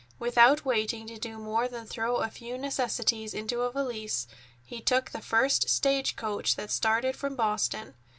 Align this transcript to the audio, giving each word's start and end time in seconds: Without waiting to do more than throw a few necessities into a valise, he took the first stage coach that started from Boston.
Without 0.17 0.65
waiting 0.65 1.05
to 1.05 1.19
do 1.19 1.37
more 1.37 1.67
than 1.67 1.85
throw 1.85 2.15
a 2.15 2.29
few 2.31 2.57
necessities 2.57 3.35
into 3.35 3.61
a 3.61 3.71
valise, 3.71 4.25
he 4.65 4.81
took 4.81 5.11
the 5.11 5.21
first 5.21 5.69
stage 5.69 6.15
coach 6.15 6.55
that 6.55 6.71
started 6.71 7.15
from 7.15 7.35
Boston. 7.35 7.93